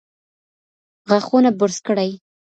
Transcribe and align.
غاښونه 1.09 1.49
برس 1.59 1.77
کړئ. 1.87 2.11